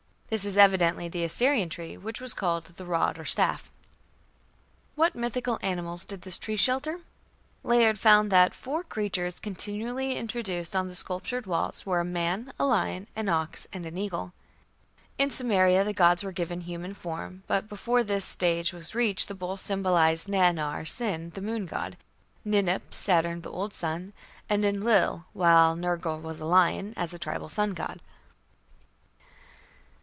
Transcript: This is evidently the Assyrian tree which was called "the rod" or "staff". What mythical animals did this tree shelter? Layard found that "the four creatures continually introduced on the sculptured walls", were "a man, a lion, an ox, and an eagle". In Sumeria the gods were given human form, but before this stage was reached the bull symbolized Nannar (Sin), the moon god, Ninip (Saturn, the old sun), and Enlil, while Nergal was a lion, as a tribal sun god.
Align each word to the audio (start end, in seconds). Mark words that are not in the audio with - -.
This 0.31 0.45
is 0.45 0.55
evidently 0.55 1.09
the 1.09 1.25
Assyrian 1.25 1.67
tree 1.67 1.97
which 1.97 2.21
was 2.21 2.33
called 2.33 2.63
"the 2.63 2.85
rod" 2.85 3.19
or 3.19 3.25
"staff". 3.25 3.69
What 4.95 5.13
mythical 5.13 5.59
animals 5.61 6.05
did 6.05 6.21
this 6.21 6.37
tree 6.37 6.55
shelter? 6.55 7.01
Layard 7.63 7.99
found 7.99 8.31
that 8.31 8.51
"the 8.53 8.57
four 8.57 8.85
creatures 8.85 9.41
continually 9.41 10.15
introduced 10.15 10.73
on 10.73 10.87
the 10.87 10.95
sculptured 10.95 11.47
walls", 11.47 11.85
were 11.85 11.99
"a 11.99 12.05
man, 12.05 12.53
a 12.57 12.65
lion, 12.65 13.07
an 13.13 13.27
ox, 13.27 13.67
and 13.73 13.85
an 13.85 13.97
eagle". 13.97 14.31
In 15.17 15.31
Sumeria 15.31 15.83
the 15.83 15.91
gods 15.91 16.23
were 16.23 16.31
given 16.31 16.61
human 16.61 16.93
form, 16.93 17.43
but 17.45 17.67
before 17.67 18.01
this 18.01 18.23
stage 18.23 18.71
was 18.71 18.95
reached 18.95 19.27
the 19.27 19.35
bull 19.35 19.57
symbolized 19.57 20.29
Nannar 20.29 20.87
(Sin), 20.87 21.31
the 21.31 21.41
moon 21.41 21.65
god, 21.65 21.97
Ninip 22.47 22.93
(Saturn, 22.93 23.41
the 23.41 23.51
old 23.51 23.73
sun), 23.73 24.13
and 24.49 24.63
Enlil, 24.63 25.25
while 25.33 25.75
Nergal 25.75 26.21
was 26.21 26.39
a 26.39 26.45
lion, 26.45 26.93
as 26.95 27.13
a 27.13 27.19
tribal 27.19 27.49
sun 27.49 27.73
god. 27.73 27.99